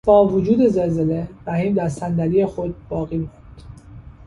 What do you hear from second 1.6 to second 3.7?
در صندلی خود باقی ماند.